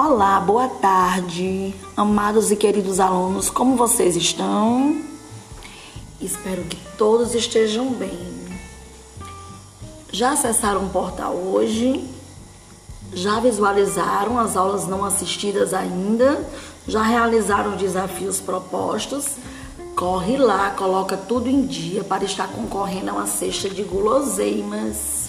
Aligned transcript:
Olá, 0.00 0.38
boa 0.38 0.68
tarde, 0.68 1.74
amados 1.96 2.52
e 2.52 2.56
queridos 2.56 3.00
alunos, 3.00 3.50
como 3.50 3.74
vocês 3.74 4.14
estão? 4.14 5.02
Espero 6.20 6.62
que 6.62 6.76
todos 6.96 7.34
estejam 7.34 7.90
bem. 7.90 8.16
Já 10.12 10.34
acessaram 10.34 10.86
o 10.86 10.90
portal 10.90 11.34
hoje? 11.34 12.08
Já 13.12 13.40
visualizaram 13.40 14.38
as 14.38 14.56
aulas 14.56 14.86
não 14.86 15.04
assistidas 15.04 15.74
ainda? 15.74 16.48
Já 16.86 17.02
realizaram 17.02 17.72
os 17.72 17.80
desafios 17.80 18.38
propostos? 18.38 19.34
Corre 19.96 20.36
lá, 20.36 20.70
coloca 20.70 21.16
tudo 21.16 21.50
em 21.50 21.66
dia 21.66 22.04
para 22.04 22.22
estar 22.22 22.46
concorrendo 22.46 23.10
a 23.10 23.14
uma 23.14 23.26
cesta 23.26 23.68
de 23.68 23.82
guloseimas. 23.82 25.27